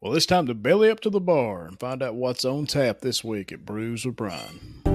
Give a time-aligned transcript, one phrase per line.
[0.00, 3.00] Well, it's time to belly up to the bar and find out what's on tap
[3.00, 4.93] this week at Brews with Brian.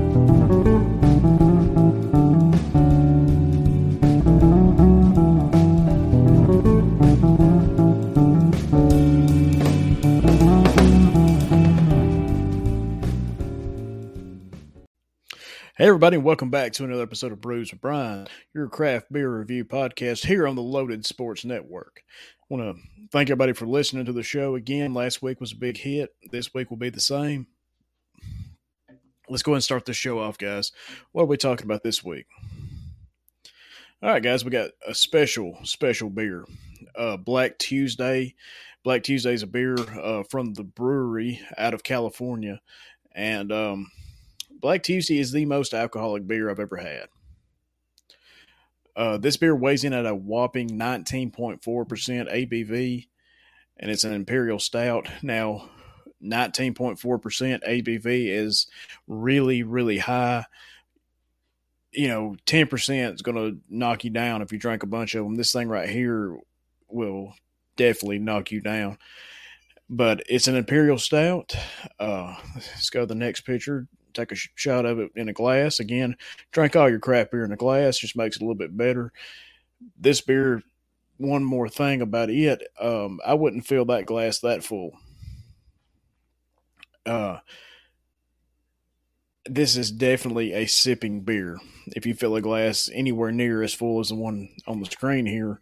[15.80, 19.64] Hey, everybody, welcome back to another episode of Brews with Brian, your craft beer review
[19.64, 22.04] podcast here on the Loaded Sports Network.
[22.42, 24.94] I want to thank everybody for listening to the show again.
[24.94, 26.14] Last week was a big hit.
[26.34, 27.48] This week will be the same.
[29.30, 30.74] Let's go ahead and start the show off, guys.
[31.14, 32.26] What are we talking about this week?
[34.04, 36.44] All right, guys, we got a special, special beer.
[36.94, 38.36] Uh, Black Tuesday.
[38.84, 42.60] Black Tuesday is a beer uh, from the Bruery out of California.
[43.16, 43.90] And, um,
[44.60, 47.08] Black Tuesday is the most alcoholic beer I've ever had.
[48.96, 53.08] Uh, this beer weighs in at a whopping 19.4% ABV,
[53.78, 55.08] and it's an Imperial Stout.
[55.22, 55.70] Now,
[56.22, 58.68] 19.4% ABV is
[59.08, 60.46] really, really high.
[61.94, 65.24] You know, 10% is going to knock you down if you drink a bunch of
[65.24, 65.36] them.
[65.36, 66.38] This thing right here
[66.90, 67.34] will
[67.78, 68.98] definitely knock you down.
[69.90, 71.56] But it's an Imperial Stout.
[71.98, 75.80] Uh, let's go to the next picture take a shot of it in a glass.
[75.80, 76.16] Again,
[76.52, 79.12] drink all your crap beer in a glass, just makes it a little bit better.
[79.98, 80.64] This beer,
[81.18, 84.92] one more thing about it, um, I wouldn't fill that glass that full.
[87.06, 87.40] Uh,
[89.46, 91.58] this is definitely a sipping beer.
[91.88, 95.26] If you fill a glass anywhere near as full as the one on the screen
[95.26, 95.60] here,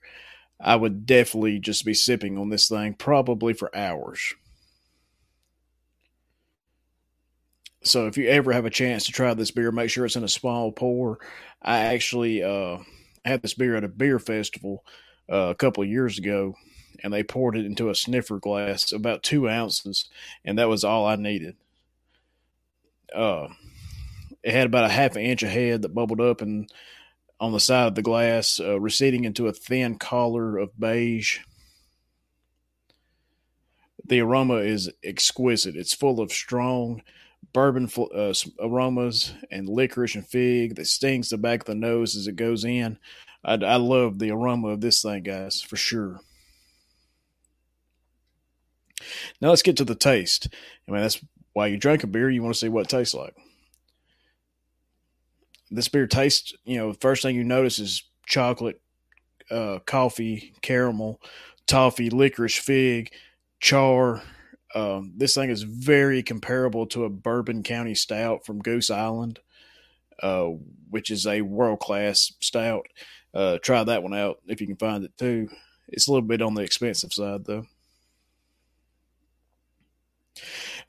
[0.60, 4.34] I would definitely just be sipping on this thing probably for hours.
[7.88, 10.24] So if you ever have a chance to try this beer, make sure it's in
[10.24, 11.20] a small pour.
[11.62, 12.80] I actually uh,
[13.24, 14.84] had this beer at a beer festival
[15.32, 16.56] uh, a couple of years ago,
[17.04, 20.10] and they poured it into a snifter glass, about two ounces,
[20.44, 21.56] and that was all I needed.
[23.16, 23.48] Uh,
[24.44, 26.70] it had about a half an inch of head that bubbled up and
[27.40, 31.40] on the side of the glass, uh, receding into a thin collar of beige.
[34.04, 35.76] The aroma is exquisite.
[35.76, 37.04] It's full of strong
[37.54, 42.28] bourbon uh, aromas and licorice and fig that stings the back of the nose as
[42.28, 42.98] it goes in.
[43.44, 46.20] I, I love the aroma of this thing, guys, for sure.
[49.42, 50.50] Now let's get to the taste.
[50.88, 52.30] I mean, that's why you drink a beer.
[52.30, 53.36] You want to see what it tastes like.
[55.70, 58.82] This beer tastes, you know, first thing you notice is chocolate,
[59.52, 61.22] uh, coffee, caramel,
[61.68, 63.12] toffee, licorice, fig,
[63.60, 64.22] char,
[64.78, 69.40] um, this thing is very comparable to a Bourbon County Stout from Goose Island,
[70.22, 70.50] uh,
[70.92, 72.86] which is a world class stout.
[73.34, 75.50] Uh, try that one out if you can find it too.
[75.88, 77.66] It's a little bit on the expensive side though.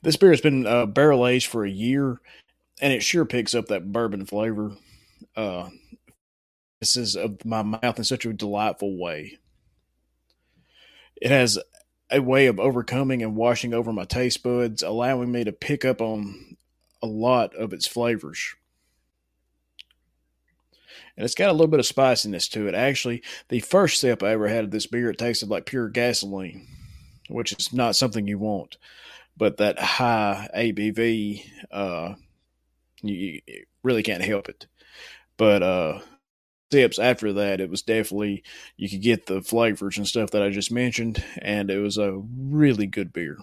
[0.03, 2.21] This beer has been uh, barrel aged for a year,
[2.79, 4.73] and it sure picks up that bourbon flavor.
[5.35, 5.67] Uh,
[6.79, 9.39] this is of my mouth in such a delightful way.
[11.19, 11.57] It has
[12.11, 16.01] a way of overcoming and washing over my taste buds, allowing me to pick up
[16.01, 16.57] on
[17.01, 18.55] a lot of its flavors.
[21.15, 22.75] And it's got a little bit of spiciness to it.
[22.75, 26.65] Actually, the first sip I ever had of this beer, it tasted like pure gasoline,
[27.27, 28.77] which is not something you want.
[29.37, 32.13] But that high ABV, uh,
[33.01, 34.67] you, you really can't help it.
[35.37, 35.99] But uh,
[36.71, 38.43] sips after that, it was definitely
[38.77, 42.21] you could get the flavors and stuff that I just mentioned, and it was a
[42.37, 43.37] really good beer.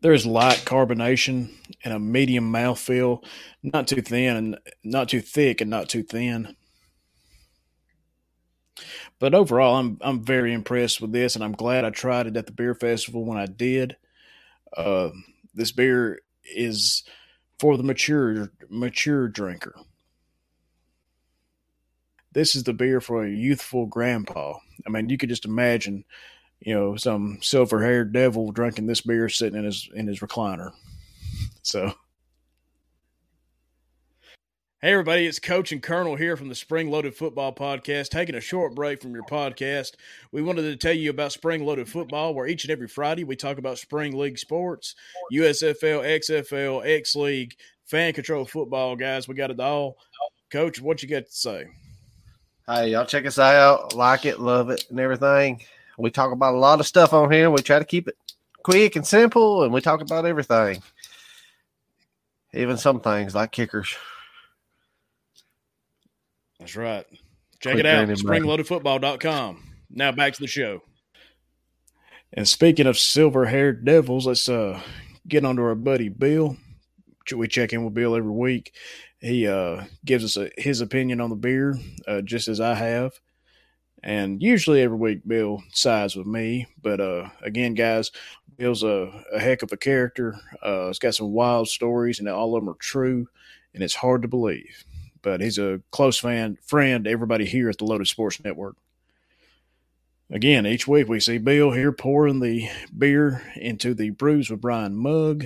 [0.00, 1.50] There's light carbonation
[1.84, 3.24] and a medium mouthfeel,
[3.62, 6.54] not too thin and not too thick and not too thin.
[9.18, 12.46] But overall, I'm I'm very impressed with this, and I'm glad I tried it at
[12.46, 13.96] the beer festival when I did.
[14.76, 15.10] Uh,
[15.52, 17.02] this beer is
[17.58, 19.74] for the mature mature drinker.
[22.32, 24.58] This is the beer for a youthful grandpa.
[24.86, 26.04] I mean, you could just imagine,
[26.60, 30.72] you know, some silver haired devil drinking this beer sitting in his in his recliner.
[31.62, 31.92] So
[34.80, 38.40] Hey, everybody, it's Coach and Colonel here from the Spring Loaded Football Podcast, taking a
[38.40, 39.94] short break from your podcast.
[40.30, 43.34] We wanted to tell you about Spring Loaded Football, where each and every Friday we
[43.34, 44.94] talk about Spring League sports,
[45.32, 49.26] USFL, XFL, X League, fan control football, guys.
[49.26, 49.96] We got it all.
[50.48, 51.66] Coach, what you got to say?
[52.64, 53.96] Hey, y'all check us out.
[53.96, 55.60] Like it, love it, and everything.
[55.98, 57.50] We talk about a lot of stuff on here.
[57.50, 58.16] We try to keep it
[58.62, 60.84] quick and simple, and we talk about everything,
[62.54, 63.96] even some things like kickers.
[66.58, 67.06] That's right.
[67.60, 68.08] Check Quick it out.
[68.08, 69.62] SpringloadedFootball.com.
[69.90, 70.82] Now back to the show.
[72.32, 74.80] And speaking of silver haired devils, let's uh,
[75.26, 76.56] get on to our buddy Bill.
[77.34, 78.74] We check in with Bill every week.
[79.20, 83.18] He uh, gives us a, his opinion on the beer, uh, just as I have.
[84.02, 86.68] And usually every week, Bill sides with me.
[86.80, 88.12] But uh, again, guys,
[88.56, 90.38] Bill's a, a heck of a character.
[90.62, 93.26] Uh, he's got some wild stories, and all of them are true,
[93.74, 94.84] and it's hard to believe.
[95.28, 98.76] But he's a close fan, friend to everybody here at the Loaded Sports Network.
[100.30, 102.66] Again, each week we see Bill here pouring the
[102.96, 105.44] beer into the Brews with Brian mug.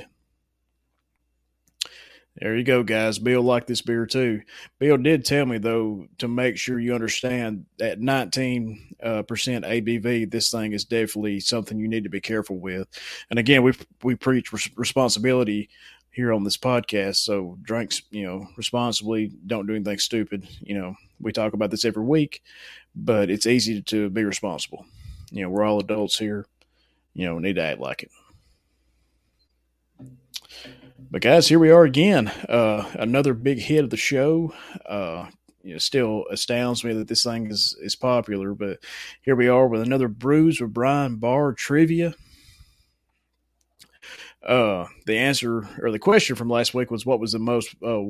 [2.37, 3.19] There you go, guys.
[3.19, 4.43] Bill liked this beer too.
[4.79, 10.31] Bill did tell me though to make sure you understand that 19 uh, percent ABV,
[10.31, 12.87] this thing is definitely something you need to be careful with.
[13.31, 13.73] And again, we
[14.05, 15.71] we preach res- responsibility
[16.13, 17.17] here on this podcast.
[17.17, 19.33] So drinks, you know, responsibly.
[19.47, 20.47] Don't do anything stupid.
[20.61, 22.43] You know, we talk about this every week
[22.95, 24.85] but it's easy to be responsible.
[25.31, 26.47] You know, we're all adults here.
[27.15, 28.11] You know, need to act like it.
[31.11, 32.29] But guys, here we are again.
[32.49, 34.55] Uh, another big hit of the show.
[34.87, 35.27] Uh,
[35.63, 38.55] you know, still astounds me that this thing is is popular.
[38.55, 38.79] But
[39.23, 42.15] here we are with another Brews with Brian Bar trivia.
[44.45, 48.03] Uh, the answer or the question from last week was what was the most uh,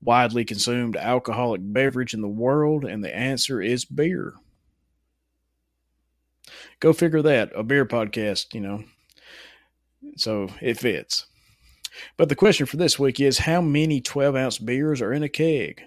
[0.00, 4.34] widely consumed alcoholic beverage in the world, and the answer is beer.
[6.80, 8.84] Go figure that a beer podcast, you know.
[10.16, 11.26] So it fits.
[12.16, 15.28] But the question for this week is how many 12 ounce beers are in a
[15.28, 15.82] keg?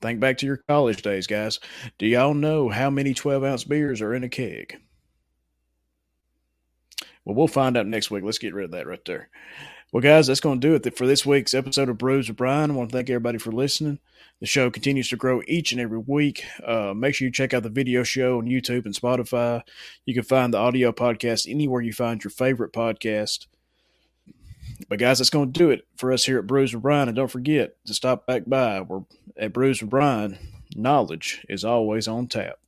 [0.00, 1.60] Think back to your college days, guys.
[1.98, 4.80] Do y'all know how many 12 ounce beers are in a keg?
[7.24, 8.24] Well, we'll find out next week.
[8.24, 9.28] Let's get rid of that right there.
[9.92, 12.70] Well, guys, that's going to do it for this week's episode of Brews with Brian.
[12.70, 13.98] I want to thank everybody for listening.
[14.40, 16.44] The show continues to grow each and every week.
[16.66, 19.62] Uh, make sure you check out the video show on YouTube and Spotify.
[20.06, 23.46] You can find the audio podcast anywhere you find your favorite podcast.
[24.88, 27.08] But guys, that's going to do it for us here at Brews with Brian.
[27.08, 28.80] And don't forget to stop back by.
[28.80, 29.02] We're
[29.36, 30.38] at Brews with Brian.
[30.74, 32.58] Knowledge is always on tap.